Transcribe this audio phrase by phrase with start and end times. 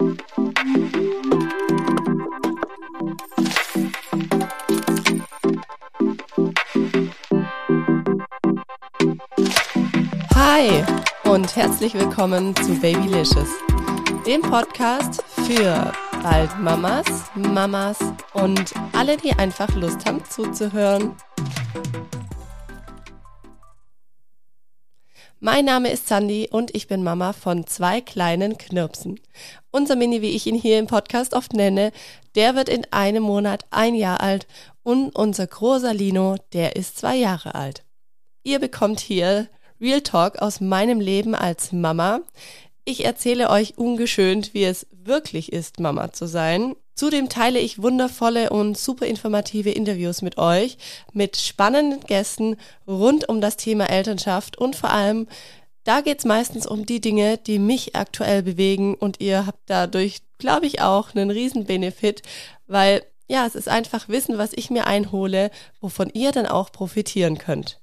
[0.00, 0.06] Hi
[11.24, 13.50] und herzlich willkommen zu Babylicious,
[14.26, 15.92] dem Podcast für
[16.22, 17.04] bald Mamas,
[17.34, 17.98] Mamas
[18.32, 21.14] und alle, die einfach Lust haben zuzuhören.
[25.42, 29.18] Mein Name ist Sandy und ich bin Mama von zwei kleinen Knirpsen.
[29.70, 31.92] Unser Mini, wie ich ihn hier im Podcast oft nenne,
[32.34, 34.46] der wird in einem Monat ein Jahr alt
[34.82, 37.84] und unser großer Lino, der ist zwei Jahre alt.
[38.42, 39.48] Ihr bekommt hier
[39.80, 42.20] Real Talk aus meinem Leben als Mama.
[42.84, 46.76] Ich erzähle euch ungeschönt, wie es wirklich ist, Mama zu sein.
[47.00, 50.76] Zudem teile ich wundervolle und super informative Interviews mit euch,
[51.14, 55.26] mit spannenden Gästen rund um das Thema Elternschaft und vor allem,
[55.84, 60.18] da geht es meistens um die Dinge, die mich aktuell bewegen und ihr habt dadurch,
[60.36, 62.20] glaube ich, auch einen riesen Benefit,
[62.66, 67.38] weil ja, es ist einfach Wissen, was ich mir einhole, wovon ihr dann auch profitieren
[67.38, 67.80] könnt.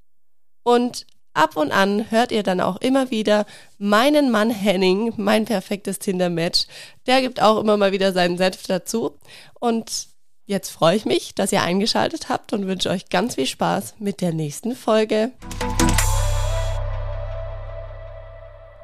[0.61, 3.45] Und ab und an hört ihr dann auch immer wieder
[3.77, 6.65] meinen Mann Henning, mein perfektes Tinder-Match.
[7.05, 9.17] Der gibt auch immer mal wieder seinen Senf dazu.
[9.59, 10.07] Und
[10.45, 14.21] jetzt freue ich mich, dass ihr eingeschaltet habt und wünsche euch ganz viel Spaß mit
[14.21, 15.31] der nächsten Folge.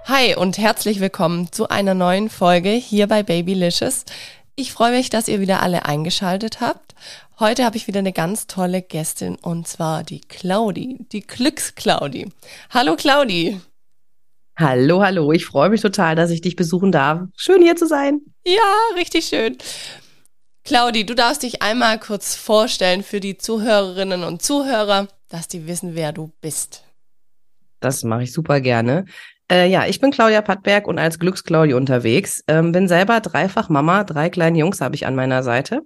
[0.05, 4.05] Hi und herzlich willkommen zu einer neuen Folge hier bei Babylicious.
[4.55, 6.93] Ich freue mich, dass ihr wieder alle eingeschaltet habt.
[7.39, 12.29] Heute habe ich wieder eine ganz tolle Gästin und zwar die Claudi, die Glücks-Claudi.
[12.69, 13.59] Hallo Claudi.
[14.55, 15.31] Hallo, hallo.
[15.31, 17.21] Ich freue mich total, dass ich dich besuchen darf.
[17.35, 18.21] Schön hier zu sein.
[18.45, 18.61] Ja,
[18.95, 19.57] richtig schön.
[20.63, 25.95] Claudi, du darfst dich einmal kurz vorstellen für die Zuhörerinnen und Zuhörer, dass die wissen,
[25.95, 26.83] wer du bist.
[27.79, 29.05] Das mache ich super gerne.
[29.51, 32.43] Äh, ja, ich bin Claudia Pattberg und als Glücksclaudi unterwegs.
[32.47, 35.81] Ähm, bin selber dreifach Mama, drei kleine Jungs habe ich an meiner Seite.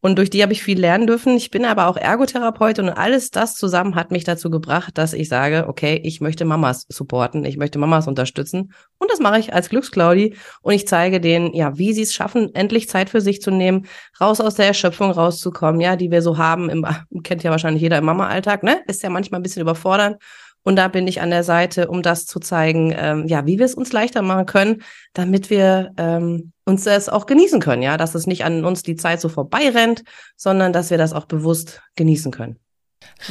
[0.00, 1.36] Und durch die habe ich viel lernen dürfen.
[1.36, 5.28] Ich bin aber auch Ergotherapeutin und alles das zusammen hat mich dazu gebracht, dass ich
[5.28, 8.72] sage, okay, ich möchte Mamas supporten, ich möchte Mamas unterstützen.
[8.98, 10.36] Und das mache ich als Glücksclaudi.
[10.62, 13.86] Und ich zeige denen, ja, wie sie es schaffen, endlich Zeit für sich zu nehmen,
[14.20, 16.70] raus aus der Erschöpfung rauszukommen, ja, die wir so haben.
[16.70, 16.86] Im,
[17.24, 18.80] kennt ja wahrscheinlich jeder im Mama-Alltag, ne?
[18.86, 20.18] Ist ja manchmal ein bisschen überfordernd.
[20.68, 23.64] Und da bin ich an der Seite, um das zu zeigen, ähm, ja, wie wir
[23.64, 24.82] es uns leichter machen können,
[25.14, 28.94] damit wir ähm, uns das auch genießen können, ja, dass es nicht an uns die
[28.94, 30.04] Zeit so vorbei rennt,
[30.36, 32.58] sondern dass wir das auch bewusst genießen können.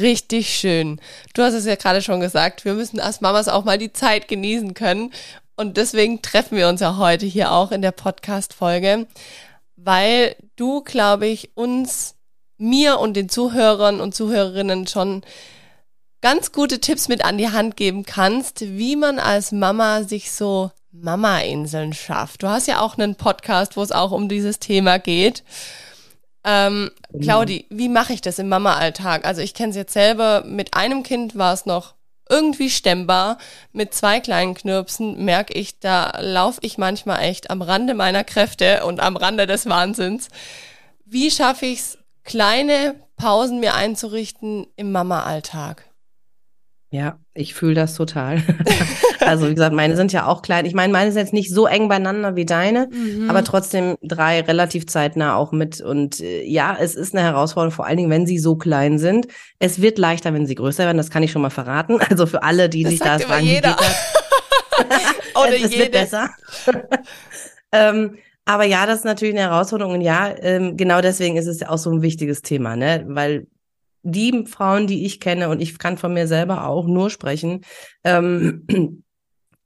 [0.00, 1.00] Richtig schön.
[1.32, 4.26] Du hast es ja gerade schon gesagt, wir müssen als Mamas auch mal die Zeit
[4.26, 5.12] genießen können.
[5.54, 9.06] Und deswegen treffen wir uns ja heute hier auch in der Podcast-Folge,
[9.76, 12.16] weil du, glaube ich, uns,
[12.56, 15.22] mir und den Zuhörern und Zuhörerinnen schon
[16.20, 20.70] ganz gute Tipps mit an die Hand geben kannst, wie man als Mama sich so
[20.90, 22.42] Mama-Inseln schafft.
[22.42, 25.44] Du hast ja auch einen Podcast, wo es auch um dieses Thema geht.
[26.44, 27.24] Ähm, genau.
[27.24, 29.24] Claudi, wie mache ich das im Mama-Alltag?
[29.24, 31.94] Also ich kenne es jetzt selber, mit einem Kind war es noch
[32.28, 33.38] irgendwie stemmbar.
[33.72, 38.84] Mit zwei kleinen Knirpsen merke ich, da laufe ich manchmal echt am Rande meiner Kräfte
[38.84, 40.28] und am Rande des Wahnsinns.
[41.04, 45.84] Wie schaffe ich es, kleine Pausen mir einzurichten im Mama-Alltag?
[46.90, 48.42] Ja, ich fühle das total.
[49.20, 50.64] also wie gesagt, meine sind ja auch klein.
[50.64, 53.28] Ich meine, meine sind jetzt nicht so eng beieinander wie deine, mhm.
[53.28, 55.82] aber trotzdem drei relativ zeitnah auch mit.
[55.82, 59.28] Und äh, ja, es ist eine Herausforderung, vor allen Dingen, wenn sie so klein sind.
[59.58, 61.98] Es wird leichter, wenn sie größer werden, das kann ich schon mal verraten.
[62.08, 63.68] Also für alle, die das sich da fragen, jeder.
[63.68, 65.42] wie geht das?
[65.42, 66.30] Oder es, es wird besser.
[67.72, 68.16] ähm,
[68.46, 69.92] aber ja, das ist natürlich eine Herausforderung.
[69.92, 73.04] Und ja, ähm, genau deswegen ist es ja auch so ein wichtiges Thema, ne?
[73.08, 73.46] Weil
[74.02, 77.62] die Frauen, die ich kenne, und ich kann von mir selber auch nur sprechen,
[78.04, 78.66] ähm,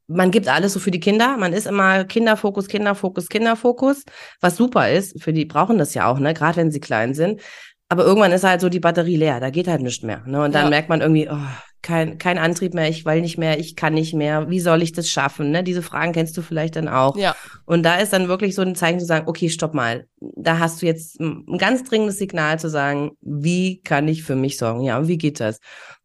[0.09, 1.37] man gibt alles so für die Kinder.
[1.39, 4.05] Man ist immer Kinderfokus, Kinderfokus, Kinderfokus,
[4.41, 5.23] was super ist.
[5.23, 6.35] Für die brauchen das ja auch, ne?
[6.35, 7.41] Gerade wenn sie klein sind.
[7.89, 9.39] Aber irgendwann ist halt so die Batterie leer.
[9.39, 10.23] Da geht halt nichts mehr.
[10.27, 10.43] Ne?
[10.43, 10.71] Und dann ja.
[10.71, 11.37] merkt man irgendwie, oh,
[11.83, 14.93] kein, kein Antrieb mehr, ich will nicht mehr, ich kann nicht mehr, wie soll ich
[14.93, 15.51] das schaffen?
[15.51, 15.65] Ne?
[15.65, 17.17] Diese Fragen kennst du vielleicht dann auch.
[17.17, 17.35] Ja.
[17.67, 20.07] Und da ist dann wirklich so ein Zeichen zu sagen, okay, stopp mal.
[20.21, 24.59] Da hast du jetzt ein ganz dringendes Signal zu sagen, wie kann ich für mich
[24.59, 24.83] sorgen?
[24.85, 25.59] Ja, und wie geht das?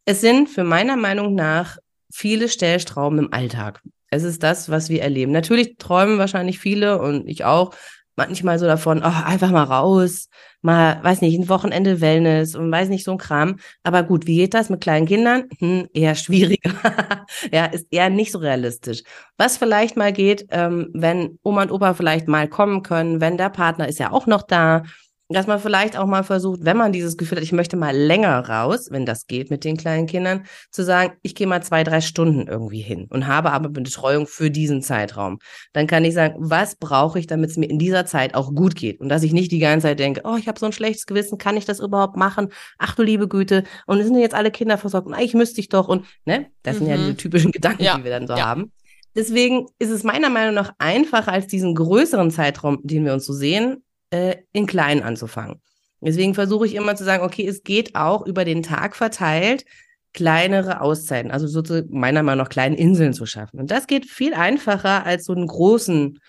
[0.06, 1.78] Es sind für meiner Meinung nach
[2.12, 3.82] viele Stellstrauben im Alltag.
[4.10, 5.32] Es ist das, was wir erleben.
[5.32, 7.74] Natürlich träumen wahrscheinlich viele und ich auch
[8.18, 10.28] manchmal so davon, oh, einfach mal raus,
[10.62, 13.58] mal, weiß nicht, ein Wochenende Wellness und weiß nicht, so ein Kram.
[13.84, 15.46] Aber gut, wie geht das mit kleinen Kindern?
[15.60, 16.74] Hm, eher schwieriger.
[17.52, 19.04] ja, ist eher nicht so realistisch.
[19.38, 23.50] Was vielleicht mal geht, ähm, wenn Oma und Opa vielleicht mal kommen können, wenn der
[23.50, 24.84] Partner ist ja auch noch da,
[25.30, 28.48] dass man vielleicht auch mal versucht, wenn man dieses Gefühl hat, ich möchte mal länger
[28.48, 32.00] raus, wenn das geht mit den kleinen Kindern, zu sagen, ich gehe mal zwei, drei
[32.02, 35.40] Stunden irgendwie hin und habe aber Betreuung für diesen Zeitraum.
[35.74, 38.76] Dann kann ich sagen, was brauche ich, damit es mir in dieser Zeit auch gut
[38.76, 41.06] geht und dass ich nicht die ganze Zeit denke, oh, ich habe so ein schlechtes
[41.06, 42.50] Gewissen, kann ich das überhaupt machen?
[42.78, 45.90] Ach du liebe Güte, und sind jetzt alle Kinder versorgt und eigentlich müsste ich doch
[45.90, 46.80] und ne, das mhm.
[46.80, 47.18] sind ja diese mhm.
[47.18, 47.98] typischen Gedanken, ja.
[47.98, 48.46] die wir dann so ja.
[48.46, 48.72] haben.
[49.16, 53.34] Deswegen ist es meiner Meinung nach einfacher als diesen größeren Zeitraum, den wir uns so
[53.34, 55.62] sehen, äh, in klein anzufangen.
[56.02, 59.66] Deswegen versuche ich immer zu sagen, okay, es geht auch über den Tag verteilt,
[60.14, 63.60] kleinere Auszeiten, also sozusagen meiner Meinung nach kleine Inseln zu schaffen.
[63.60, 66.20] Und das geht viel einfacher, als so einen großen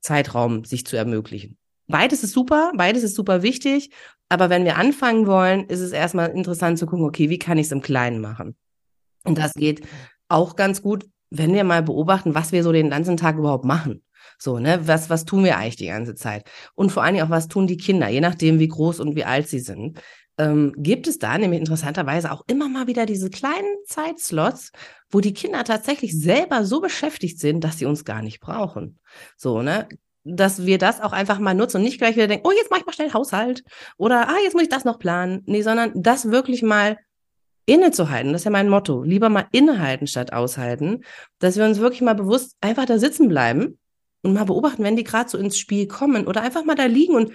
[0.00, 1.56] Zeitraum sich zu ermöglichen.
[1.88, 3.90] Beides ist super, beides ist super wichtig,
[4.28, 7.66] aber wenn wir anfangen wollen, ist es erstmal interessant zu gucken, okay, wie kann ich
[7.66, 8.56] es im Kleinen machen?
[9.24, 9.86] Und das geht
[10.28, 14.02] auch ganz gut, wenn wir mal beobachten, was wir so den ganzen Tag überhaupt machen.
[14.38, 16.48] So, ne, was, was tun wir eigentlich die ganze Zeit?
[16.74, 19.24] Und vor allen Dingen auch, was tun die Kinder, je nachdem, wie groß und wie
[19.24, 20.00] alt sie sind.
[20.38, 24.70] Ähm, gibt es da nämlich interessanterweise auch immer mal wieder diese kleinen Zeitslots,
[25.10, 28.98] wo die Kinder tatsächlich selber so beschäftigt sind, dass sie uns gar nicht brauchen.
[29.36, 29.88] So, ne?
[30.24, 32.78] Dass wir das auch einfach mal nutzen und nicht gleich wieder denken, oh, jetzt mach
[32.78, 33.62] ich mal schnell Haushalt
[33.96, 35.42] oder ah, jetzt muss ich das noch planen.
[35.46, 36.98] Nee, sondern das wirklich mal
[37.64, 38.32] innezuhalten.
[38.32, 39.04] Das ist ja mein Motto.
[39.04, 41.02] Lieber mal innehalten statt aushalten,
[41.38, 43.78] dass wir uns wirklich mal bewusst einfach da sitzen bleiben
[44.26, 47.14] und mal beobachten, wenn die gerade so ins Spiel kommen oder einfach mal da liegen
[47.14, 47.32] und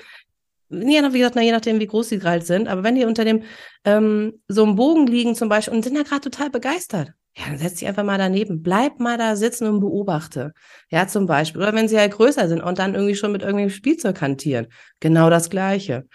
[0.70, 3.26] ja, wie gesagt, na, je nachdem, wie groß sie gerade sind, aber wenn die unter
[3.26, 3.44] dem
[3.84, 7.58] ähm, so einem Bogen liegen zum Beispiel und sind da gerade total begeistert, ja, dann
[7.58, 8.62] setz dich einfach mal daneben.
[8.62, 10.54] Bleib mal da sitzen und beobachte.
[10.90, 11.62] Ja, zum Beispiel.
[11.62, 14.68] Oder wenn sie halt größer sind und dann irgendwie schon mit irgendwelchem Spielzeug hantieren.
[15.00, 16.06] Genau das Gleiche.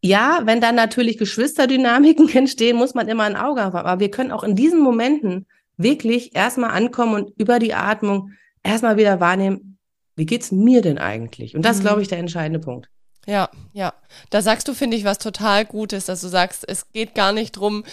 [0.00, 3.76] Ja, wenn dann natürlich Geschwisterdynamiken entstehen, muss man immer ein Auge haben.
[3.76, 5.46] Aber wir können auch in diesen Momenten
[5.76, 8.30] wirklich erstmal ankommen und über die Atmung
[8.62, 9.73] erstmal wieder wahrnehmen,
[10.16, 11.56] wie geht's mir denn eigentlich?
[11.56, 12.02] Und das ist, glaube mhm.
[12.02, 12.88] ich, der entscheidende Punkt.
[13.26, 13.94] Ja, ja.
[14.30, 17.52] Da sagst du, finde ich, was total Gutes, dass du sagst, es geht gar nicht
[17.52, 17.84] drum,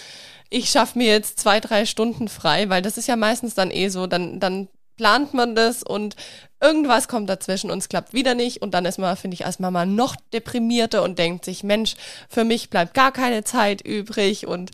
[0.50, 3.88] ich schaffe mir jetzt zwei, drei Stunden frei, weil das ist ja meistens dann eh
[3.88, 6.16] so, dann, dann plant man das und
[6.60, 9.58] irgendwas kommt dazwischen und es klappt wieder nicht und dann ist man, finde ich, als
[9.58, 11.94] Mama noch deprimierter und denkt sich, Mensch,
[12.28, 14.70] für mich bleibt gar keine Zeit übrig und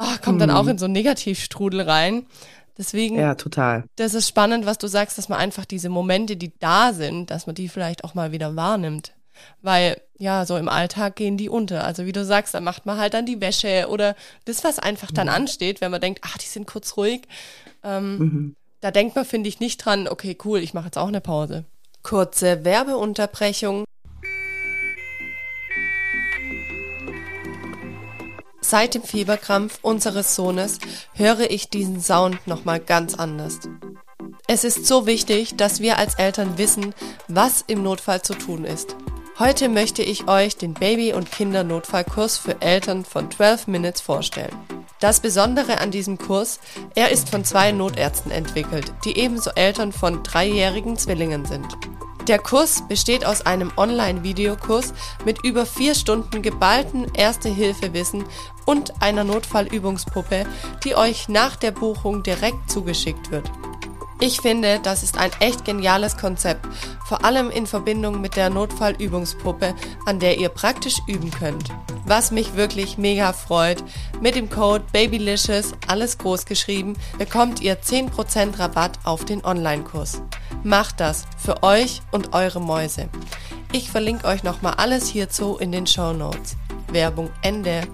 [0.00, 0.70] oh, kommt dann auch mhm.
[0.70, 2.26] in so einen Negativstrudel rein.
[2.78, 3.18] Deswegen.
[3.18, 3.84] Ja, total.
[3.96, 7.46] Das ist spannend, was du sagst, dass man einfach diese Momente, die da sind, dass
[7.46, 9.12] man die vielleicht auch mal wieder wahrnimmt.
[9.60, 11.84] Weil, ja, so im Alltag gehen die unter.
[11.84, 14.14] Also wie du sagst, da macht man halt dann die Wäsche oder
[14.44, 15.34] das, was einfach dann mhm.
[15.34, 17.22] ansteht, wenn man denkt, ach, die sind kurz ruhig.
[17.82, 18.56] Ähm, mhm.
[18.80, 21.64] Da denkt man, finde ich, nicht dran, okay, cool, ich mache jetzt auch eine Pause.
[22.02, 23.84] Kurze Werbeunterbrechung.
[28.72, 30.78] Seit dem Fieberkrampf unseres Sohnes
[31.12, 33.58] höre ich diesen Sound nochmal ganz anders.
[34.48, 36.94] Es ist so wichtig, dass wir als Eltern wissen,
[37.28, 38.96] was im Notfall zu tun ist.
[39.38, 44.56] Heute möchte ich euch den Baby- und Kindernotfallkurs für Eltern von 12 Minutes vorstellen.
[45.00, 46.58] Das Besondere an diesem Kurs,
[46.94, 51.66] er ist von zwei Notärzten entwickelt, die ebenso Eltern von dreijährigen Zwillingen sind.
[52.28, 58.24] Der Kurs besteht aus einem Online-Videokurs mit über vier Stunden geballten Erste-Hilfe-Wissen
[58.64, 60.46] und einer Notfallübungspuppe,
[60.84, 63.50] die euch nach der Buchung direkt zugeschickt wird.
[64.22, 66.64] Ich finde, das ist ein echt geniales Konzept,
[67.04, 69.74] vor allem in Verbindung mit der Notfallübungspuppe,
[70.06, 71.70] an der ihr praktisch üben könnt.
[72.06, 73.82] Was mich wirklich mega freut,
[74.20, 80.22] mit dem Code BABYLICIOUS, alles groß geschrieben, bekommt ihr 10% Rabatt auf den Online-Kurs.
[80.62, 83.08] Macht das für euch und eure Mäuse.
[83.72, 86.54] Ich verlinke euch nochmal alles hierzu in den Show Notes.
[86.92, 87.88] Werbung Ende.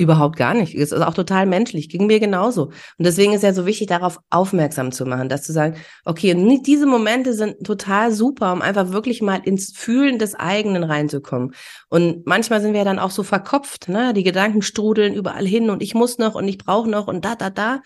[0.00, 0.76] Überhaupt gar nicht.
[0.76, 1.88] Es ist auch total menschlich.
[1.88, 2.66] Ging mir genauso.
[2.66, 5.74] Und deswegen ist ja so wichtig, darauf aufmerksam zu machen, dass zu sagen,
[6.04, 11.52] okay, diese Momente sind total super, um einfach wirklich mal ins Fühlen des eigenen reinzukommen.
[11.88, 14.14] Und manchmal sind wir ja dann auch so verkopft, ne?
[14.14, 17.34] Die Gedanken strudeln überall hin und ich muss noch und ich brauche noch und da,
[17.34, 17.80] da, da.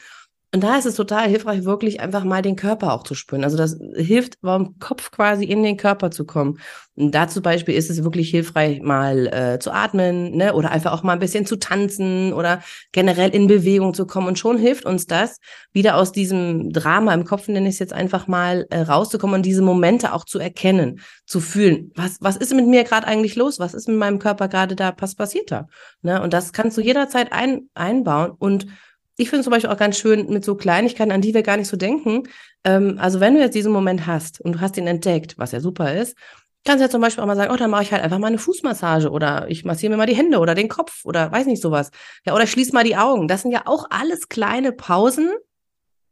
[0.54, 3.42] Und da ist es total hilfreich, wirklich einfach mal den Körper auch zu spüren.
[3.42, 6.58] Also das hilft, vom Kopf quasi in den Körper zu kommen.
[6.94, 10.92] Und da zum Beispiel ist es wirklich hilfreich, mal äh, zu atmen, ne, oder einfach
[10.92, 12.60] auch mal ein bisschen zu tanzen oder
[12.92, 14.26] generell in Bewegung zu kommen.
[14.26, 15.38] Und schon hilft uns das,
[15.72, 19.46] wieder aus diesem Drama im Kopf, nenne ich es jetzt einfach mal, äh, rauszukommen und
[19.46, 21.92] diese Momente auch zu erkennen, zu fühlen.
[21.94, 23.58] Was, was ist mit mir gerade eigentlich los?
[23.58, 24.94] Was ist mit meinem Körper gerade da?
[24.98, 25.66] Was passiert da?
[26.02, 26.20] Ne?
[26.20, 28.66] Und das kannst du jederzeit ein, einbauen und
[29.16, 31.68] ich finde zum Beispiel auch ganz schön mit so Kleinigkeiten, an die wir gar nicht
[31.68, 32.24] so denken.
[32.64, 35.60] Ähm, also wenn du jetzt diesen Moment hast und du hast ihn entdeckt, was ja
[35.60, 36.16] super ist,
[36.64, 38.28] kannst du ja zum Beispiel auch mal sagen, oh, dann mache ich halt einfach mal
[38.28, 41.62] eine Fußmassage oder ich massiere mir mal die Hände oder den Kopf oder weiß nicht
[41.62, 41.90] sowas.
[42.24, 43.28] Ja, oder schließ mal die Augen.
[43.28, 45.30] Das sind ja auch alles kleine Pausen,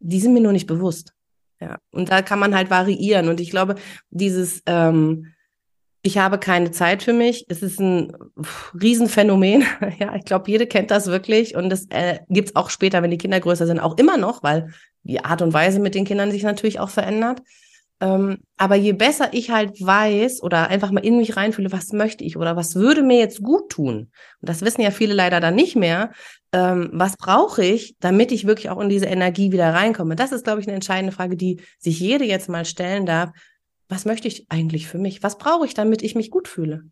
[0.01, 1.15] die sind mir nur nicht bewusst.
[1.61, 3.29] Ja, und da kann man halt variieren.
[3.29, 3.75] Und ich glaube,
[4.09, 5.27] dieses ähm,
[6.03, 7.45] ich habe keine Zeit für mich.
[7.49, 8.13] Es ist ein
[8.81, 9.65] Riesenphänomen.
[9.99, 11.57] Ja, ich glaube, jede kennt das wirklich.
[11.57, 14.43] Und das äh, gibt es auch später, wenn die Kinder größer sind, auch immer noch,
[14.43, 17.43] weil die Art und Weise mit den Kindern sich natürlich auch verändert.
[18.01, 22.25] Ähm, aber je besser ich halt weiß oder einfach mal in mich reinfühle, was möchte
[22.25, 25.55] ich oder was würde mir jetzt gut tun, und das wissen ja viele leider dann
[25.55, 26.13] nicht mehr,
[26.53, 30.17] ähm, was brauche ich, damit ich wirklich auch in diese Energie wieder reinkomme.
[30.17, 33.33] Das ist, glaube ich, eine entscheidende Frage, die sich jede jetzt mal stellen darf
[33.91, 35.23] was möchte ich eigentlich für mich?
[35.23, 36.85] Was brauche ich, damit ich mich gut fühle?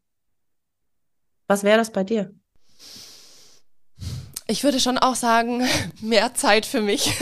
[1.47, 2.35] Was wäre das bei dir?
[4.49, 5.64] Ich würde schon auch sagen,
[6.02, 7.14] mehr Zeit für mich.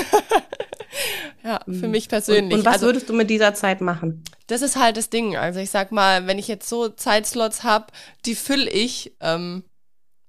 [1.45, 1.91] ja, für mhm.
[1.91, 2.55] mich persönlich.
[2.55, 4.25] Und, und was also, würdest du mit dieser Zeit machen?
[4.47, 5.37] Das ist halt das Ding.
[5.37, 7.87] Also ich sag mal, wenn ich jetzt so Zeitslots habe,
[8.25, 9.63] die fülle ich, ähm,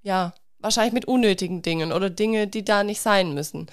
[0.01, 3.68] ja, wahrscheinlich mit unnötigen Dingen oder Dinge, die da nicht sein müssen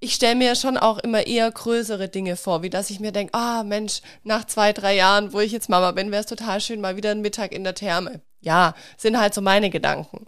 [0.00, 3.34] ich stelle mir schon auch immer eher größere Dinge vor, wie dass ich mir denke,
[3.34, 6.80] ah Mensch, nach zwei, drei Jahren, wo ich jetzt Mama bin, wäre es total schön,
[6.80, 8.22] mal wieder einen Mittag in der Therme.
[8.40, 10.26] Ja, sind halt so meine Gedanken.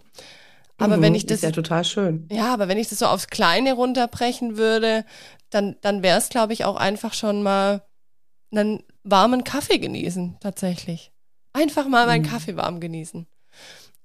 [0.77, 1.37] Aber mhm, wenn ich das.
[1.37, 2.27] Ist ja total schön.
[2.31, 5.05] Ja, aber wenn ich das so aufs Kleine runterbrechen würde,
[5.49, 7.81] dann, dann wäre es, glaube ich, auch einfach schon mal
[8.51, 11.11] einen warmen Kaffee genießen, tatsächlich.
[11.51, 12.29] Einfach mal meinen mhm.
[12.29, 13.27] Kaffee warm genießen.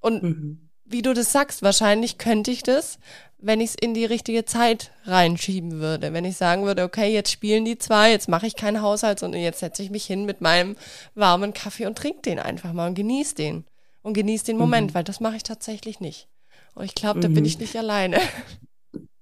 [0.00, 0.67] Und mhm.
[0.88, 2.98] Wie du das sagst, wahrscheinlich könnte ich das,
[3.38, 6.12] wenn ich es in die richtige Zeit reinschieben würde.
[6.12, 9.40] Wenn ich sagen würde, okay, jetzt spielen die zwei, jetzt mache ich keinen Haushalt, sondern
[9.40, 10.76] jetzt setze ich mich hin mit meinem
[11.14, 13.64] warmen Kaffee und trinke den einfach mal und genieße den.
[14.02, 14.94] Und genieße den Moment, mhm.
[14.94, 16.28] weil das mache ich tatsächlich nicht.
[16.74, 17.34] Und ich glaube, da mhm.
[17.34, 18.18] bin ich nicht alleine.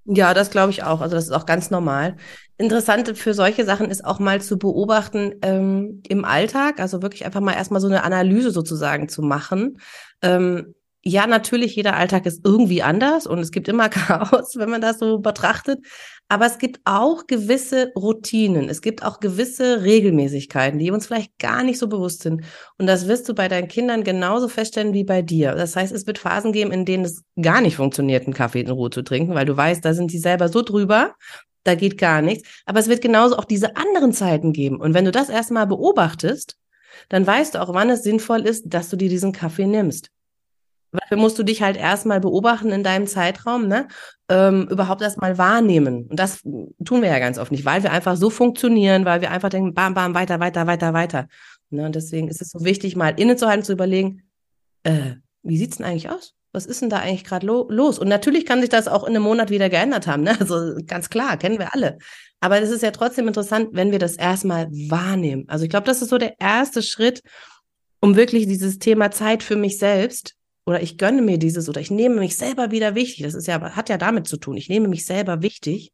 [0.09, 1.01] Ja, das glaube ich auch.
[1.01, 2.17] Also das ist auch ganz normal.
[2.59, 7.41] Interessant für solche Sachen ist auch mal zu beobachten ähm, im Alltag, also wirklich einfach
[7.41, 9.81] mal erstmal so eine Analyse sozusagen zu machen.
[10.23, 10.75] Ähm,
[11.09, 14.99] ja, natürlich, jeder Alltag ist irgendwie anders und es gibt immer Chaos, wenn man das
[14.99, 15.79] so betrachtet.
[16.29, 18.69] Aber es gibt auch gewisse Routinen.
[18.69, 22.43] Es gibt auch gewisse Regelmäßigkeiten, die uns vielleicht gar nicht so bewusst sind.
[22.79, 25.55] Und das wirst du bei deinen Kindern genauso feststellen wie bei dir.
[25.55, 28.71] Das heißt, es wird Phasen geben, in denen es gar nicht funktioniert, einen Kaffee in
[28.71, 31.15] Ruhe zu trinken, weil du weißt, da sind sie selber so drüber.
[31.63, 32.49] Da geht gar nichts.
[32.65, 34.81] Aber es wird genauso auch diese anderen Zeiten geben.
[34.81, 36.57] Und wenn du das erstmal beobachtest,
[37.09, 40.11] dann weißt du auch, wann es sinnvoll ist, dass du dir diesen Kaffee nimmst.
[40.93, 43.89] Dafür musst du dich halt erstmal beobachten in deinem Zeitraum, ne?
[44.29, 46.07] Ähm, überhaupt erstmal wahrnehmen.
[46.09, 49.31] Und das tun wir ja ganz oft nicht, weil wir einfach so funktionieren, weil wir
[49.31, 51.29] einfach denken, bam, bam, weiter, weiter, weiter, weiter.
[51.71, 51.87] Ne?
[51.87, 54.23] Und deswegen ist es so wichtig, mal innezuhalten, zu überlegen,
[54.85, 56.35] äh, wie sieht's denn eigentlich aus?
[56.53, 57.99] Was ist denn da eigentlich gerade lo los?
[57.99, 60.37] Und natürlich kann sich das auch in einem Monat wieder geändert haben, ne?
[60.41, 61.99] Also ganz klar, kennen wir alle.
[62.41, 65.45] Aber es ist ja trotzdem interessant, wenn wir das erstmal wahrnehmen.
[65.49, 67.23] Also ich glaube, das ist so der erste Schritt,
[68.01, 70.36] um wirklich dieses Thema Zeit für mich selbst
[70.67, 73.23] oder ich gönne mir dieses oder ich nehme mich selber wieder wichtig.
[73.23, 74.57] Das ist ja, hat ja damit zu tun.
[74.57, 75.93] Ich nehme mich selber wichtig.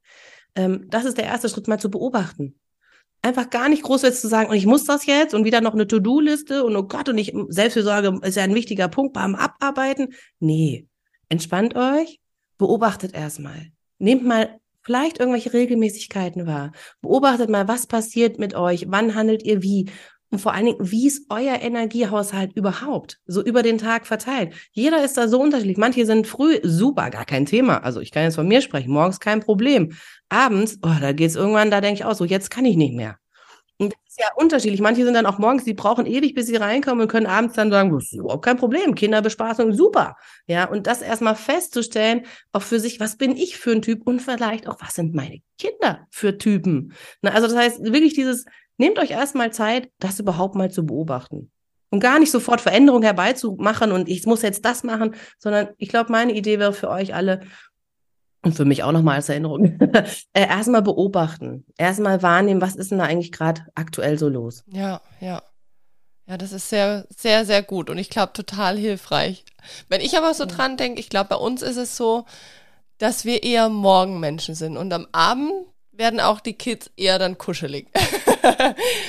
[0.56, 2.58] Ähm, das ist der erste Schritt, mal zu beobachten.
[3.20, 5.74] Einfach gar nicht groß jetzt zu sagen, und ich muss das jetzt und wieder noch
[5.74, 10.14] eine To-Do-Liste und oh Gott, und ich, Selbstfürsorge ist ja ein wichtiger Punkt beim Abarbeiten.
[10.40, 10.88] Nee.
[11.28, 12.18] Entspannt euch,
[12.58, 13.68] beobachtet erstmal.
[13.98, 16.72] Nehmt mal vielleicht irgendwelche Regelmäßigkeiten wahr.
[17.00, 19.88] Beobachtet mal, was passiert mit euch, wann handelt ihr wie
[20.32, 23.20] und vor allen Dingen, wie ist euer Energiehaushalt überhaupt?
[23.26, 24.54] So über den Tag verteilt.
[24.72, 25.76] Jeder ist da so unterschiedlich.
[25.76, 27.84] Manche sind früh super, gar kein Thema.
[27.84, 28.90] Also ich kann jetzt von mir sprechen.
[28.90, 29.92] Morgens kein Problem.
[30.30, 33.18] Abends, oh, da geht's irgendwann, da denke ich auch so, jetzt kann ich nicht mehr.
[33.76, 34.80] Und das ist ja unterschiedlich.
[34.80, 37.70] Manche sind dann auch morgens, die brauchen ewig, bis sie reinkommen und können abends dann
[37.70, 38.94] sagen, das ist überhaupt kein Problem.
[38.94, 40.16] Kinderbespaßung, super.
[40.46, 44.20] Ja, und das erstmal festzustellen, auch für sich, was bin ich für ein Typ und
[44.20, 46.94] vielleicht auch, was sind meine Kinder für Typen?
[47.20, 48.46] Na, also das heißt, wirklich dieses
[48.78, 51.50] Nehmt euch erstmal Zeit, das überhaupt mal zu beobachten.
[51.90, 56.10] Und gar nicht sofort Veränderungen herbeizumachen und ich muss jetzt das machen, sondern ich glaube,
[56.10, 57.40] meine Idee wäre für euch alle
[58.44, 59.78] und für mich auch nochmal als Erinnerung,
[60.32, 64.64] äh, erstmal beobachten, erstmal wahrnehmen, was ist denn da eigentlich gerade aktuell so los.
[64.66, 65.42] Ja, ja.
[66.26, 69.44] Ja, das ist sehr, sehr, sehr gut und ich glaube total hilfreich.
[69.88, 72.24] Wenn ich aber so dran denke, ich glaube, bei uns ist es so,
[72.98, 75.52] dass wir eher Morgenmenschen sind und am Abend
[75.92, 77.88] werden auch die Kids eher dann kuschelig.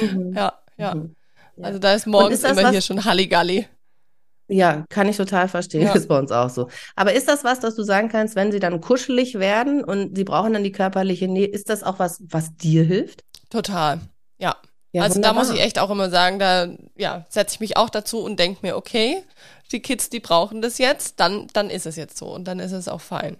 [0.02, 0.34] mhm.
[0.36, 0.96] Ja, ja.
[0.96, 1.16] Mhm.
[1.62, 3.68] Also da ist morgens ist immer hier schon Halligalli.
[4.48, 5.84] Ja, kann ich total verstehen.
[5.84, 5.94] Ja.
[5.94, 6.70] Ist bei uns auch so.
[6.96, 10.24] Aber ist das was, dass du sagen kannst, wenn sie dann kuschelig werden und sie
[10.24, 13.24] brauchen dann die körperliche Nähe, ist das auch was, was dir hilft?
[13.50, 14.02] Total,
[14.40, 14.56] ja.
[14.92, 15.44] ja also wunderbar.
[15.44, 18.38] da muss ich echt auch immer sagen, da ja, setze ich mich auch dazu und
[18.38, 19.24] denke mir, okay,
[19.72, 22.74] die Kids, die brauchen das jetzt, dann, dann ist es jetzt so und dann ist
[22.74, 23.38] es auch fein.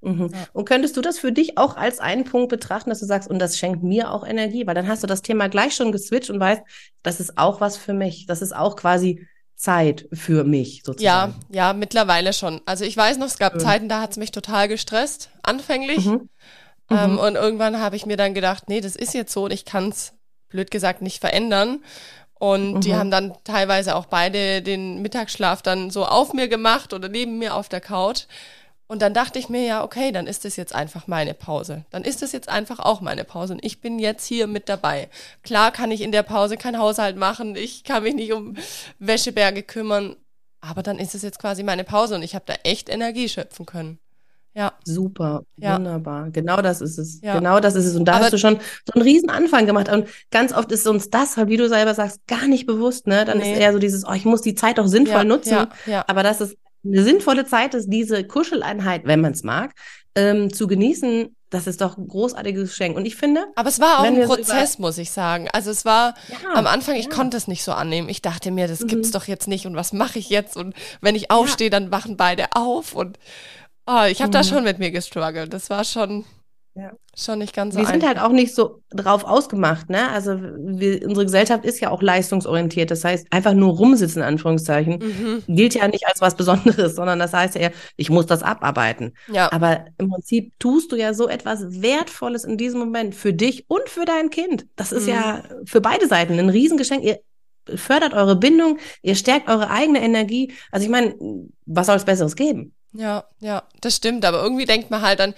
[0.00, 0.30] Mhm.
[0.32, 0.46] Ja.
[0.52, 3.38] Und könntest du das für dich auch als einen Punkt betrachten, dass du sagst, und
[3.38, 6.38] das schenkt mir auch Energie, weil dann hast du das Thema gleich schon geswitcht und
[6.40, 6.62] weißt,
[7.02, 8.26] das ist auch was für mich.
[8.26, 9.26] Das ist auch quasi
[9.56, 11.34] Zeit für mich sozusagen.
[11.50, 12.60] Ja, ja, mittlerweile schon.
[12.66, 13.60] Also ich weiß noch, es gab mhm.
[13.60, 16.04] Zeiten, da hat es mich total gestresst, anfänglich.
[16.04, 16.28] Mhm.
[16.90, 17.18] Ähm, mhm.
[17.18, 19.88] und irgendwann habe ich mir dann gedacht, nee, das ist jetzt so und ich kann
[19.88, 20.12] es,
[20.48, 21.82] blöd gesagt, nicht verändern.
[22.38, 22.80] Und Mhm.
[22.82, 27.38] die haben dann teilweise auch beide den Mittagsschlaf dann so auf mir gemacht oder neben
[27.38, 28.24] mir auf der Couch.
[28.88, 31.84] Und dann dachte ich mir, ja, okay, dann ist das jetzt einfach meine Pause.
[31.90, 33.54] Dann ist das jetzt einfach auch meine Pause.
[33.54, 35.08] Und ich bin jetzt hier mit dabei.
[35.42, 37.56] Klar kann ich in der Pause keinen Haushalt machen.
[37.56, 38.54] Ich kann mich nicht um
[39.00, 40.16] Wäscheberge kümmern.
[40.60, 43.66] Aber dann ist es jetzt quasi meine Pause und ich habe da echt Energie schöpfen
[43.66, 43.98] können.
[44.54, 44.72] Ja.
[44.84, 45.76] Super, Ja.
[45.76, 46.30] wunderbar.
[46.30, 47.20] Genau das ist es.
[47.20, 47.34] Ja.
[47.36, 47.94] Genau das ist es.
[47.94, 49.90] Und da Aber- hast du schon so einen riesen Anfang gemacht.
[49.90, 53.06] Und ganz oft ist uns das, wie du selber sagst, gar nicht bewusst.
[53.06, 53.24] Ne?
[53.26, 53.52] Dann Nee.
[53.52, 55.52] ist eher so dieses, oh, ich muss die Zeit doch sinnvoll ja, nutzen.
[55.52, 56.04] Ja, ja.
[56.08, 59.74] Aber dass es eine sinnvolle Zeit ist, diese Kuscheleinheit, wenn man es mag,
[60.14, 62.96] ähm, zu genießen, das ist doch ein großartiges Geschenk.
[62.96, 65.48] Und ich finde, Aber es war auch ein Prozess, muss ich sagen.
[65.52, 67.10] Also es war ja, am Anfang, ich ja.
[67.10, 68.08] konnte es nicht so annehmen.
[68.08, 68.88] Ich dachte mir, das Mhm.
[68.88, 70.56] gibt's doch jetzt nicht und was mache ich jetzt?
[70.56, 73.18] Und wenn ich aufstehe, dann wachen beide auf und
[73.86, 74.44] oh, ich habe da Mhm.
[74.44, 75.52] schon mit mir gestruggelt.
[75.52, 76.24] Das war schon,
[76.78, 76.92] Ja.
[77.16, 78.08] schon nicht ganz so wir sind einfach.
[78.08, 80.10] halt auch nicht so drauf ausgemacht, ne?
[80.10, 82.90] Also wir, unsere Gesellschaft ist ja auch leistungsorientiert.
[82.90, 85.42] Das heißt, einfach nur rumsitzen, in Anführungszeichen, Mhm.
[85.56, 89.14] gilt ja nicht als was Besonderes, sondern das heißt ja eher, ich muss das abarbeiten.
[89.32, 93.64] Ja, Aber im Prinzip tust du ja so etwas Wertvolles in diesem Moment für dich
[93.68, 94.66] und für dein Kind.
[94.76, 95.12] Das ist Mhm.
[95.14, 97.02] ja für beide Seiten ein Riesengeschenk.
[97.02, 97.20] Ihr
[97.74, 100.52] fördert eure Bindung, ihr stärkt eure eigene Energie.
[100.70, 101.14] Also ich meine,
[101.64, 102.74] was soll es Besseres geben?
[102.96, 104.24] Ja, ja, das stimmt.
[104.24, 105.34] Aber irgendwie denkt man halt dann,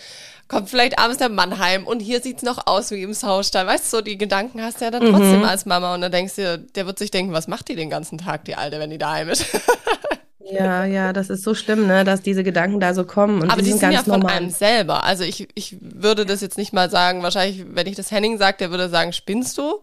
[0.48, 3.66] kommt vielleicht abends der Mann heim und hier sieht's noch aus wie im Saustall.
[3.66, 5.12] Weißt du, so die Gedanken hast du ja dann Mhm.
[5.12, 7.90] trotzdem als Mama und dann denkst du, der wird sich denken, was macht die den
[7.90, 9.44] ganzen Tag, die Alte, wenn die daheim ist?
[10.50, 13.42] Ja, ja, das ist so schlimm, ne, dass diese Gedanken da so kommen.
[13.42, 14.32] Und Aber die sind sind ja von normal.
[14.38, 15.04] einem selber.
[15.04, 18.56] Also ich, ich würde das jetzt nicht mal sagen, wahrscheinlich, wenn ich das Henning sage,
[18.58, 19.82] der würde sagen, spinnst du?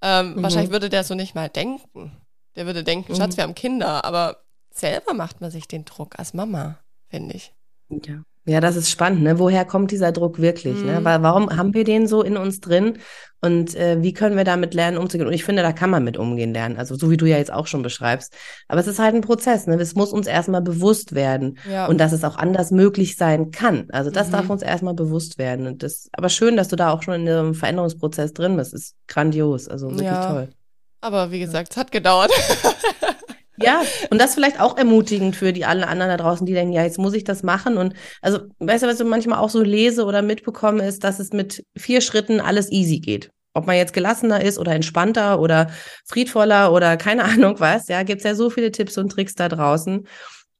[0.00, 0.42] Ähm, Mhm.
[0.42, 2.10] Wahrscheinlich würde der so nicht mal denken.
[2.56, 3.36] Der würde denken, Schatz, Mhm.
[3.36, 4.38] wir haben Kinder, aber
[4.74, 6.78] selber macht man sich den Druck als Mama,
[7.12, 7.52] finde ich.
[7.90, 8.22] Ja.
[8.46, 9.38] ja, das ist spannend, ne?
[9.38, 10.82] Woher kommt dieser Druck wirklich?
[10.82, 10.98] Ne?
[11.00, 11.04] Mhm.
[11.04, 12.98] Weil, warum haben wir den so in uns drin?
[13.42, 15.26] Und äh, wie können wir damit lernen, umzugehen?
[15.26, 16.76] Und ich finde, da kann man mit umgehen lernen.
[16.78, 18.32] Also so wie du ja jetzt auch schon beschreibst.
[18.68, 19.66] Aber es ist halt ein Prozess.
[19.66, 19.74] Ne?
[19.74, 21.58] Es muss uns erstmal bewusst werden.
[21.70, 21.86] Ja.
[21.86, 23.88] Und dass es auch anders möglich sein kann.
[23.92, 24.32] Also das Mhm.
[24.32, 25.66] darf uns erstmal bewusst werden.
[25.66, 28.72] Und das, aber schön, dass du da auch schon in einem Veränderungsprozess drin bist.
[28.72, 29.68] Ist grandios.
[29.68, 30.32] Also wirklich Ja.
[30.32, 30.48] toll.
[31.02, 32.30] aber wie gesagt, es hat gedauert.
[33.58, 36.82] Ja, und das vielleicht auch ermutigend für die alle anderen da draußen, die denken, ja,
[36.82, 37.76] jetzt muss ich das machen.
[37.76, 41.32] Und also, weißt du, was ich manchmal auch so lese oder mitbekomme, ist, dass es
[41.32, 43.30] mit vier Schritten alles easy geht.
[43.54, 45.70] Ob man jetzt gelassener ist oder entspannter oder
[46.06, 50.06] friedvoller oder keine Ahnung was, ja, gibt's ja so viele Tipps und Tricks da draußen,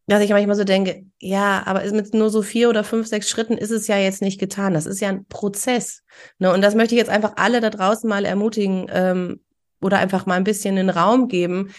[0.06, 3.56] dass ich manchmal so denke, ja, aber mit nur so vier oder fünf, sechs Schritten
[3.56, 4.74] ist es ja jetzt nicht getan.
[4.74, 6.02] Das ist ja ein Prozess.
[6.38, 6.52] Ne?
[6.52, 9.40] Und das möchte ich jetzt einfach alle da draußen mal ermutigen ähm,
[9.80, 11.72] oder einfach mal ein bisschen den Raum geben.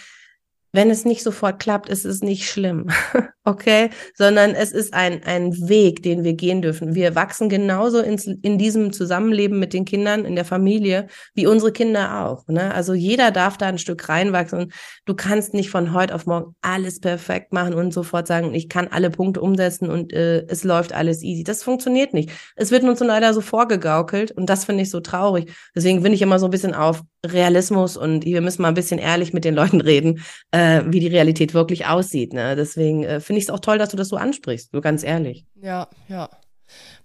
[0.75, 2.89] Wenn es nicht sofort klappt, ist es nicht schlimm,
[3.43, 3.91] okay?
[4.15, 6.95] Sondern es ist ein, ein Weg, den wir gehen dürfen.
[6.95, 11.05] Wir wachsen genauso ins, in diesem Zusammenleben mit den Kindern, in der Familie,
[11.35, 12.47] wie unsere Kinder auch.
[12.47, 12.73] Ne?
[12.73, 14.73] Also jeder darf da ein Stück reinwachsen.
[15.05, 18.87] Du kannst nicht von heute auf morgen alles perfekt machen und sofort sagen, ich kann
[18.87, 21.43] alle Punkte umsetzen und äh, es läuft alles easy.
[21.43, 22.31] Das funktioniert nicht.
[22.55, 25.53] Es wird uns leider so vorgegaukelt und das finde ich so traurig.
[25.75, 28.99] Deswegen bin ich immer so ein bisschen auf Realismus und wir müssen mal ein bisschen
[28.99, 32.33] ehrlich mit den Leuten reden, äh, wie die Realität wirklich aussieht.
[32.33, 32.55] Ne?
[32.55, 35.45] Deswegen äh, finde ich es auch toll, dass du das so ansprichst, so ganz ehrlich.
[35.61, 36.29] ja, ja.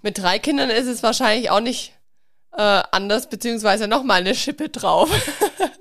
[0.03, 1.93] Mit drei Kindern ist es wahrscheinlich auch nicht
[2.57, 5.11] äh, anders, beziehungsweise nochmal eine Schippe drauf.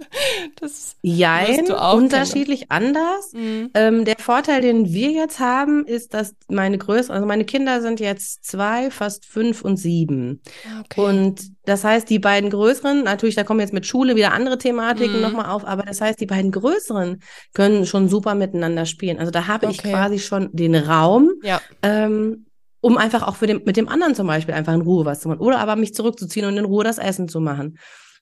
[0.59, 3.31] das Jein, Wirst du auch unterschiedlich anders.
[3.33, 3.69] Mhm.
[3.73, 7.99] Ähm, der Vorteil, den wir jetzt haben, ist, dass meine Größe, also meine Kinder sind
[7.99, 10.41] jetzt zwei, fast fünf und sieben.
[10.65, 11.01] Ah, Okay.
[11.01, 15.17] Und das heißt, die beiden größeren, natürlich, da kommen jetzt mit Schule wieder andere Thematiken
[15.17, 15.21] Mhm.
[15.21, 17.21] nochmal auf, aber das heißt, die beiden größeren
[17.53, 19.19] können schon super miteinander spielen.
[19.19, 19.91] Also da habe ich Okay.
[19.91, 22.45] quasi schon den Raum, ja, ähm,
[22.79, 25.27] um einfach auch für den, mit dem anderen zum Beispiel einfach in Ruhe was zu
[25.27, 25.39] machen.
[25.41, 27.77] Oder aber mich zurückzuziehen und in Ruhe das Essen zu machen.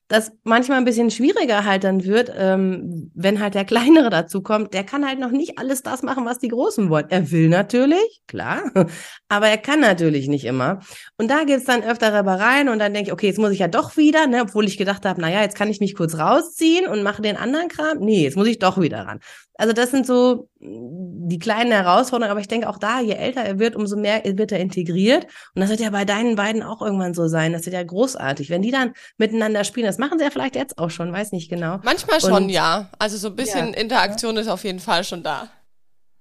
[0.08, 4.74] Das manchmal ein bisschen schwieriger halt dann wird, ähm, wenn halt der Kleinere dazu kommt,
[4.74, 7.08] der kann halt noch nicht alles das machen, was die Großen wollen.
[7.10, 8.62] Er will natürlich, klar,
[9.30, 10.80] aber er kann natürlich nicht immer.
[11.18, 13.68] Und da gibt's dann öfter Reibereien und dann denke ich, okay, jetzt muss ich ja
[13.68, 17.02] doch wieder, ne, obwohl ich gedacht habe, naja, jetzt kann ich mich kurz rausziehen und
[17.02, 17.98] mache den anderen Kram.
[18.00, 19.20] Nee, jetzt muss ich doch wieder ran.
[19.58, 23.41] Also das sind so mm, die kleinen Herausforderungen, aber ich denke auch da, je älter
[23.41, 25.26] er wird, umso mehr wird er integriert.
[25.56, 27.54] Und das wird ja bei deinen beiden auch irgendwann so sein.
[27.54, 28.50] Das wird ja großartig.
[28.50, 31.50] Wenn die dann miteinander spielen, das machen sie ja vielleicht jetzt auch schon, weiß nicht
[31.50, 31.80] genau.
[31.84, 32.89] manchmal schon, Und- ja.
[33.00, 33.74] Also so ein bisschen Ja.
[33.74, 35.50] Interaktion ist auf jeden Fall schon da.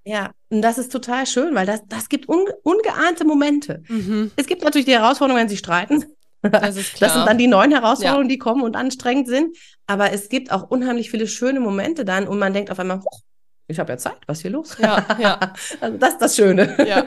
[0.07, 3.83] Ja, und das ist total schön, weil das, das gibt unge ungeahnte Momente.
[3.88, 4.33] Mhm.
[4.37, 6.05] Es gibt natürlich die Herausforderungen, wenn sie streiten.
[6.42, 7.09] Das ist klar.
[7.09, 9.57] Das sind dann die neuen Herausforderungen, die kommen und anstrengend sind.
[9.87, 13.20] Aber es gibt auch unheimlich viele schöne Momente dann und man denkt auf einmal, huch,
[13.66, 14.77] ich habe ja Zeit, was ist hier los?
[14.79, 15.40] Ja, ja.
[15.81, 16.77] Also das ist das Schöne.
[16.87, 17.07] Ja.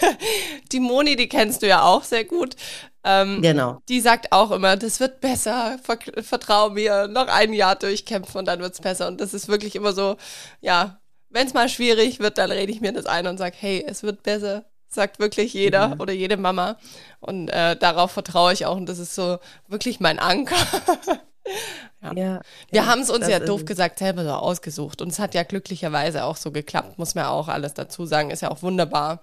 [0.72, 2.54] Die Moni, die kennst du ja auch sehr gut.
[3.02, 3.80] Ähm, genau.
[3.88, 5.78] Die sagt auch immer, das wird besser,
[6.22, 9.08] vertrau mir, noch ein Jahr durchkämpfen und dann wird's besser.
[9.08, 10.16] Und das ist wirklich immer so,
[10.60, 13.84] ja, wenn es mal schwierig wird, dann rede ich mir das ein und sage, hey,
[13.86, 14.64] es wird besser.
[14.90, 16.00] Sagt wirklich jeder mhm.
[16.00, 16.78] oder jede Mama.
[17.20, 18.76] Und äh, darauf vertraue ich auch.
[18.76, 20.56] Und das ist so wirklich mein Anker.
[22.00, 22.12] Ja.
[22.14, 25.42] ja wir haben es uns ja doof gesagt selber so ausgesucht und es hat ja
[25.42, 29.20] glücklicherweise auch so geklappt, muss man auch alles dazu sagen, ist ja auch wunderbar.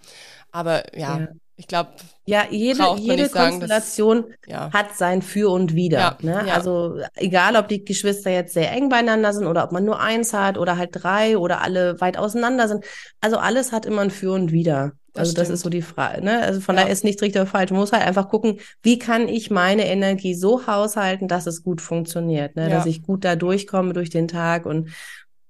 [0.51, 1.27] Aber ja, ja.
[1.55, 1.91] ich glaube,
[2.25, 4.73] ja, jede, jede Konstellation sagen, das, ja.
[4.73, 6.17] hat sein Für und Wider.
[6.21, 6.53] ne?
[6.53, 10.33] Also egal, ob die Geschwister jetzt sehr eng beieinander sind oder ob man nur eins
[10.33, 12.83] hat oder halt drei oder alle weit auseinander sind.
[13.21, 14.93] Also alles hat immer ein Für und Wider.
[15.15, 16.23] Das also das ist so die Frage.
[16.23, 16.41] Ne?
[16.41, 16.81] Also von ja.
[16.81, 17.71] daher ist nichts richtig oder falsch.
[17.71, 21.81] Man muss halt einfach gucken, wie kann ich meine Energie so haushalten, dass es gut
[21.81, 22.63] funktioniert, ne?
[22.63, 22.69] Ja.
[22.69, 24.89] dass ich gut da durchkomme durch den Tag und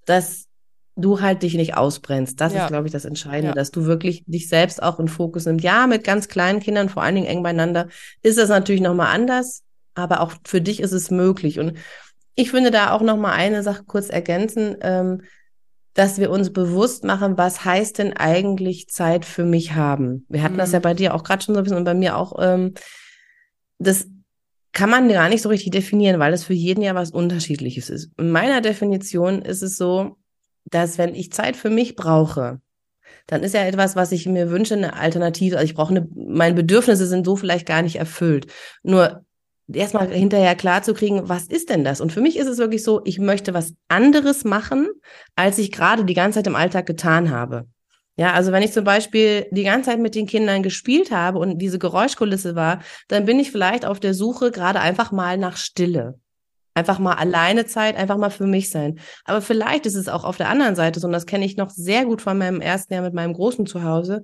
[0.05, 0.45] dass
[0.95, 2.39] du halt dich nicht ausbrennst.
[2.39, 2.63] Das ja.
[2.63, 5.65] ist, glaube ich, das Entscheidende, dass du wirklich dich selbst auch in Fokus nimmst.
[5.65, 7.87] Ja, mit ganz kleinen Kindern, vor allen Dingen eng beieinander,
[8.21, 9.63] ist das natürlich nochmal anders,
[9.95, 11.59] aber auch für dich ist es möglich.
[11.59, 11.73] Und
[12.35, 14.77] ich finde da auch nochmal eine Sache kurz ergänzen.
[14.81, 15.23] Ähm,
[15.95, 20.25] dass wir uns bewusst machen, was heißt denn eigentlich Zeit für mich haben.
[20.29, 20.59] Wir hatten mhm.
[20.59, 20.83] das ja mhm.
[20.83, 22.37] bei dir auch gerade schon so ein bisschen und bei mir auch.
[22.39, 22.73] Ähm,
[23.79, 24.07] das
[24.73, 28.11] kann man gar nicht so richtig definieren, weil es für jeden ja was Unterschiedliches ist.
[28.19, 30.17] In meiner Definition ist es so,
[30.65, 32.59] dass wenn ich Zeit für mich brauche,
[33.27, 35.55] dann ist ja etwas, was ich mir wünsche, eine Alternative.
[35.55, 38.47] Also ich brauche eine, meine Bedürfnisse sind so vielleicht gar nicht erfüllt.
[38.83, 39.24] Nur
[39.71, 42.01] erstmal hinterher klar zu kriegen, was ist denn das?
[42.01, 44.87] Und für mich ist es wirklich so, ich möchte was anderes machen,
[45.35, 47.65] als ich gerade die ganze Zeit im Alltag getan habe.
[48.17, 51.57] Ja, also wenn ich zum Beispiel die ganze Zeit mit den Kindern gespielt habe und
[51.57, 56.17] diese Geräuschkulisse war, dann bin ich vielleicht auf der Suche gerade einfach mal nach Stille.
[56.75, 58.99] Einfach mal alleine Zeit, einfach mal für mich sein.
[59.25, 61.69] Aber vielleicht ist es auch auf der anderen Seite so, und das kenne ich noch
[61.69, 64.23] sehr gut von meinem ersten Jahr mit meinem großen Zuhause,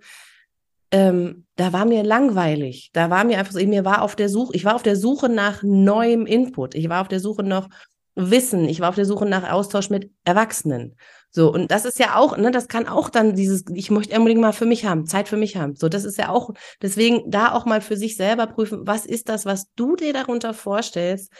[0.91, 2.91] ähm, da war mir langweilig.
[2.93, 5.29] Da war mir einfach so, mir war auf der Suche, ich war auf der Suche
[5.29, 6.75] nach neuem Input.
[6.75, 7.69] Ich war auf der Suche nach
[8.15, 8.65] Wissen.
[8.65, 10.97] Ich war auf der Suche nach Austausch mit Erwachsenen.
[11.29, 14.41] So, und das ist ja auch, ne, das kann auch dann dieses, ich möchte unbedingt
[14.41, 15.75] mal für mich haben, Zeit für mich haben.
[15.75, 16.51] So, das ist ja auch,
[16.81, 20.53] deswegen da auch mal für sich selber prüfen, was ist das, was du dir darunter
[20.53, 21.31] vorstellst,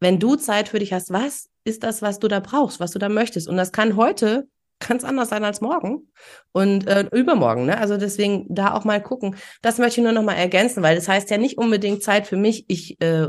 [0.00, 2.98] wenn du Zeit für dich hast, was ist das, was du da brauchst, was du
[2.98, 3.46] da möchtest?
[3.46, 4.48] Und das kann heute
[4.86, 6.08] ganz anders sein als morgen
[6.52, 7.66] und äh, übermorgen.
[7.66, 7.78] Ne?
[7.78, 9.36] Also deswegen da auch mal gucken.
[9.62, 12.36] Das möchte ich nur noch mal ergänzen, weil das heißt ja nicht unbedingt Zeit für
[12.36, 13.28] mich, ich äh,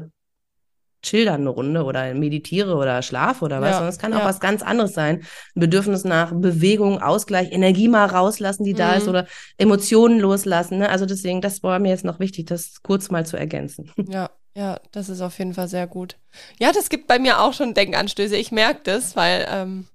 [1.06, 4.20] chill dann eine Runde oder meditiere oder schlafe oder was, ja, sondern es kann auch
[4.20, 4.26] ja.
[4.26, 5.22] was ganz anderes sein.
[5.56, 8.78] Ein Bedürfnis nach Bewegung, Ausgleich, Energie mal rauslassen, die mhm.
[8.78, 9.10] da ist mhm.
[9.10, 10.80] oder Emotionen loslassen.
[10.80, 10.90] Ne?
[10.90, 13.92] Also deswegen, das war mir jetzt noch wichtig, das kurz mal zu ergänzen.
[14.08, 16.16] Ja, ja, das ist auf jeden Fall sehr gut.
[16.60, 18.38] Ja, das gibt bei mir auch schon Denkanstöße.
[18.38, 19.88] Ich merke das, weil ähm,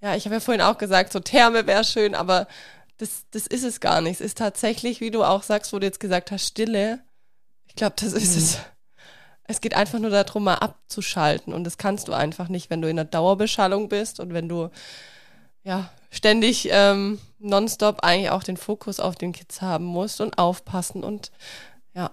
[0.00, 2.46] ja, ich habe ja vorhin auch gesagt, so Therme wäre schön, aber
[2.96, 4.20] das, das ist es gar nicht.
[4.20, 7.00] Es ist tatsächlich, wie du auch sagst, wo du jetzt gesagt hast, Stille.
[7.66, 8.38] Ich glaube, das ist mhm.
[8.38, 8.58] es.
[9.44, 11.52] Es geht einfach nur darum, mal abzuschalten.
[11.52, 14.70] Und das kannst du einfach nicht, wenn du in einer Dauerbeschallung bist und wenn du
[15.64, 21.02] ja ständig ähm, nonstop eigentlich auch den Fokus auf den Kids haben musst und aufpassen.
[21.02, 21.32] Und
[21.94, 22.10] ja,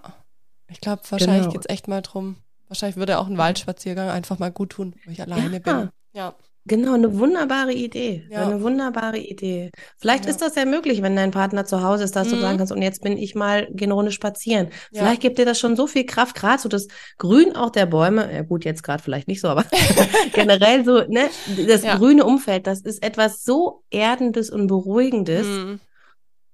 [0.68, 1.52] ich glaube, wahrscheinlich genau.
[1.52, 2.36] geht es echt mal drum.
[2.66, 5.58] Wahrscheinlich würde auch ein Waldspaziergang einfach mal gut tun, wo ich alleine ja.
[5.58, 5.90] bin.
[6.12, 6.34] Ja.
[6.68, 8.26] Genau, eine wunderbare Idee.
[8.30, 8.46] Ja.
[8.46, 9.70] Eine wunderbare Idee.
[9.96, 10.30] Vielleicht ja.
[10.30, 12.32] ist das ja möglich, wenn dein Partner zu Hause ist, dass mhm.
[12.32, 14.68] du sagen kannst, und jetzt bin ich mal, geh eine Runde spazieren.
[14.92, 15.02] Ja.
[15.02, 18.32] Vielleicht gibt dir das schon so viel Kraft, gerade so das Grün auch der Bäume,
[18.32, 19.64] ja gut, jetzt gerade vielleicht nicht so, aber
[20.34, 21.30] generell so, ne,
[21.66, 25.46] das grüne Umfeld, das ist etwas so Erdendes und Beruhigendes.
[25.46, 25.80] Mhm.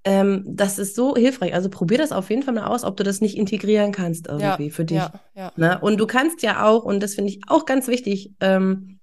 [0.06, 1.54] Ähm, das ist so hilfreich.
[1.54, 4.70] Also probier das auf jeden Fall mal aus, ob du das nicht integrieren kannst irgendwie
[4.70, 4.98] für dich.
[4.98, 5.52] Ja, ja.
[5.56, 5.78] Ne?
[5.80, 8.93] Und du kannst ja auch, und das finde ich auch ganz wichtig, ähm,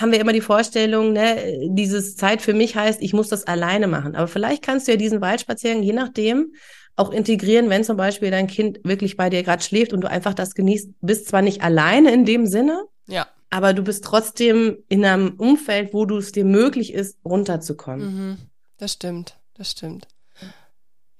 [0.00, 3.86] haben wir immer die Vorstellung, ne, dieses Zeit für mich heißt, ich muss das alleine
[3.86, 4.14] machen.
[4.14, 6.52] Aber vielleicht kannst du ja diesen Waldspaziergang, je nachdem,
[6.96, 10.34] auch integrieren, wenn zum Beispiel dein Kind wirklich bei dir gerade schläft und du einfach
[10.34, 13.26] das genießt, bist zwar nicht alleine in dem Sinne, ja.
[13.50, 18.14] aber du bist trotzdem in einem Umfeld, wo du es dir möglich ist, runterzukommen.
[18.14, 18.36] Mhm.
[18.78, 20.08] Das stimmt, das stimmt.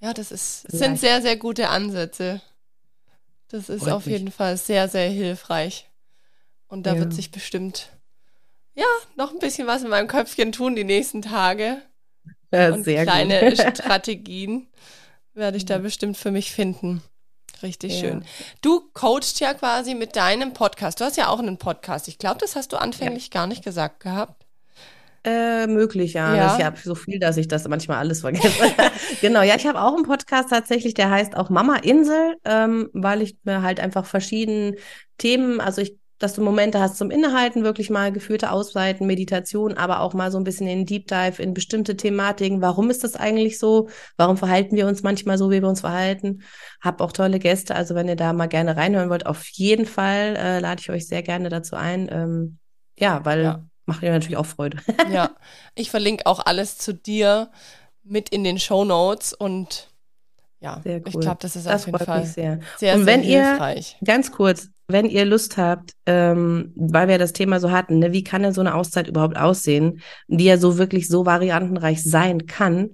[0.00, 2.40] Ja, das ist, das sind sehr, sehr gute Ansätze.
[3.48, 4.12] Das ist Freut auf mich.
[4.14, 5.90] jeden Fall sehr, sehr hilfreich.
[6.68, 7.00] Und da ja.
[7.00, 7.95] wird sich bestimmt
[8.76, 8.84] ja,
[9.16, 11.82] noch ein bisschen was in meinem Köpfchen tun die nächsten Tage.
[12.52, 13.58] Ja, und sehr kleine gut.
[13.76, 14.68] Strategien
[15.34, 17.02] werde ich da bestimmt für mich finden.
[17.62, 18.08] Richtig ja.
[18.08, 18.24] schön.
[18.60, 21.00] Du coachst ja quasi mit deinem Podcast.
[21.00, 22.06] Du hast ja auch einen Podcast.
[22.06, 23.40] Ich glaube, das hast du anfänglich ja.
[23.40, 24.44] gar nicht gesagt gehabt.
[25.24, 26.36] Äh, möglich, ja.
[26.36, 26.56] ja.
[26.56, 28.72] Ich habe so viel, dass ich das manchmal alles vergesse.
[29.20, 33.22] genau, ja, ich habe auch einen Podcast tatsächlich, der heißt auch Mama Insel, ähm, weil
[33.22, 34.76] ich mir halt einfach verschiedene
[35.18, 40.00] Themen, also ich dass du Momente hast zum Innehalten, wirklich mal geführte Ausweiten, Meditation, aber
[40.00, 42.62] auch mal so ein bisschen in Deep Dive in bestimmte Thematiken.
[42.62, 43.88] Warum ist das eigentlich so?
[44.16, 46.42] Warum verhalten wir uns manchmal so, wie wir uns verhalten?
[46.80, 50.36] Hab auch tolle Gäste, also wenn ihr da mal gerne reinhören wollt, auf jeden Fall
[50.36, 52.08] äh, lade ich euch sehr gerne dazu ein.
[52.10, 52.58] Ähm,
[52.98, 53.64] ja, weil ja.
[53.84, 54.78] macht mir natürlich auch Freude.
[55.12, 55.30] ja,
[55.74, 57.50] ich verlinke auch alles zu dir
[58.02, 59.88] mit in den Show Notes und
[60.60, 61.02] ja, cool.
[61.06, 62.60] ich glaube, das ist das auf jeden Fall sehr.
[62.78, 63.96] sehr, und wenn sehr hilfreich.
[64.00, 68.12] Ihr, ganz kurz, wenn ihr Lust habt, ähm, weil wir das Thema so hatten, ne,
[68.12, 72.46] wie kann denn so eine Auszeit überhaupt aussehen, die ja so wirklich so variantenreich sein
[72.46, 72.90] kann.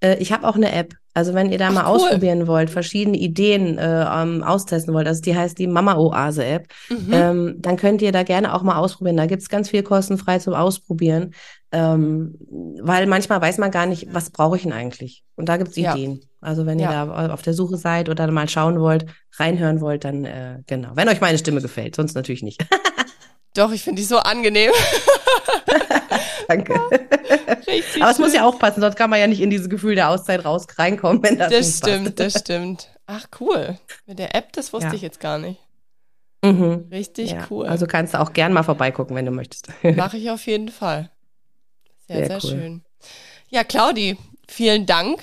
[0.00, 0.94] Äh, ich habe auch eine App.
[1.16, 1.96] Also wenn ihr da Ach, mal cool.
[1.96, 6.66] ausprobieren wollt, verschiedene Ideen äh, ähm, austesten wollt, also die heißt die Mama Oase App,
[6.88, 7.12] mhm.
[7.12, 9.16] ähm, dann könnt ihr da gerne auch mal ausprobieren.
[9.16, 11.32] Da gibt's ganz viel kostenfrei zum Ausprobieren,
[11.70, 12.34] ähm,
[12.82, 15.22] weil manchmal weiß man gar nicht, was brauche ich denn eigentlich.
[15.36, 15.94] Und da gibt's ja.
[16.44, 17.06] Also wenn ihr ja.
[17.06, 20.90] da auf der Suche seid oder mal schauen wollt, reinhören wollt, dann äh, genau.
[20.94, 22.64] Wenn euch meine Stimme gefällt, sonst natürlich nicht.
[23.54, 24.72] Doch, ich finde die so angenehm.
[26.48, 26.74] Danke.
[27.66, 29.94] Richtig Aber es muss ja auch passen, sonst kann man ja nicht in dieses Gefühl
[29.94, 32.34] der Auszeit raus reinkommen, wenn das, das stimmt, passt.
[32.34, 32.88] das stimmt.
[33.06, 33.78] Ach cool.
[34.06, 34.94] Mit der App, das wusste ja.
[34.94, 35.60] ich jetzt gar nicht.
[36.44, 36.88] Mhm.
[36.90, 37.46] Richtig ja.
[37.50, 37.66] cool.
[37.66, 39.68] Also kannst du auch gern mal vorbeigucken, wenn du möchtest.
[39.96, 41.10] Mache ich auf jeden Fall.
[42.06, 42.50] Sehr, sehr, sehr cool.
[42.50, 42.82] schön.
[43.48, 45.22] Ja, Claudi, vielen Dank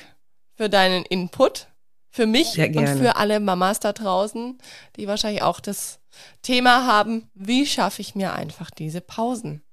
[0.61, 1.69] für deinen Input,
[2.11, 4.59] für mich und für alle Mamas da draußen,
[4.95, 5.99] die wahrscheinlich auch das
[6.43, 9.63] Thema haben, wie schaffe ich mir einfach diese Pausen?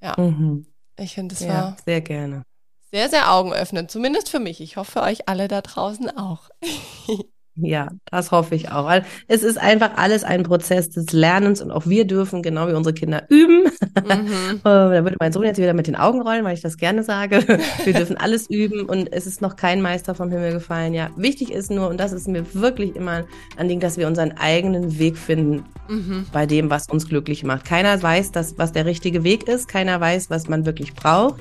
[0.00, 0.64] Ja, mhm.
[0.96, 2.44] ich finde, es ja, war sehr gerne.
[2.92, 4.60] Sehr, sehr augenöffnend, zumindest für mich.
[4.60, 6.50] Ich hoffe, für euch alle da draußen auch.
[7.56, 8.86] Ja, das hoffe ich auch.
[8.86, 12.72] Weil es ist einfach alles ein Prozess des Lernens und auch wir dürfen, genau wie
[12.72, 13.64] unsere Kinder, üben.
[13.64, 14.60] Mhm.
[14.64, 17.42] da würde mein Sohn jetzt wieder mit den Augen rollen, weil ich das gerne sage.
[17.84, 20.94] Wir dürfen alles üben und es ist noch kein Meister vom Himmel gefallen.
[20.94, 23.24] Ja, wichtig ist nur, und das ist mir wirklich immer
[23.56, 26.26] ein Ding, dass wir unseren eigenen Weg finden mhm.
[26.32, 27.64] bei dem, was uns glücklich macht.
[27.64, 29.68] Keiner weiß, dass, was der richtige Weg ist.
[29.68, 31.40] Keiner weiß, was man wirklich braucht.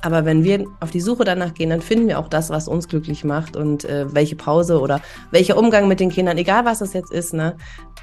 [0.00, 2.88] Aber wenn wir auf die Suche danach gehen, dann finden wir auch das, was uns
[2.88, 6.92] glücklich macht und äh, welche Pause oder welcher Umgang mit den Kindern, egal was das
[6.92, 7.56] jetzt ist, ne,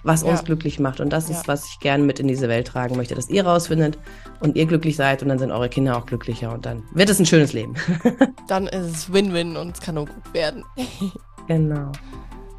[0.03, 0.29] was ja.
[0.29, 0.99] uns glücklich macht.
[0.99, 1.35] Und das ja.
[1.35, 3.97] ist, was ich gerne mit in diese Welt tragen möchte, dass ihr rausfindet
[4.41, 7.19] und ihr glücklich seid und dann sind eure Kinder auch glücklicher und dann wird es
[7.19, 7.75] ein schönes Leben.
[8.47, 10.63] dann ist es Win-Win und es kann nur gut werden.
[11.47, 11.91] genau.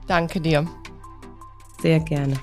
[0.07, 0.67] Danke dir.
[1.83, 2.37] Sehr gerne.